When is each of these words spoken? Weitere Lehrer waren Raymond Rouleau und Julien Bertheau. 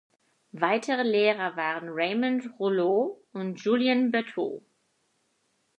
Weitere 0.53 1.03
Lehrer 1.03 1.55
waren 1.57 1.87
Raymond 1.89 2.49
Rouleau 2.59 3.21
und 3.33 3.63
Julien 3.63 4.09
Bertheau. 4.09 4.63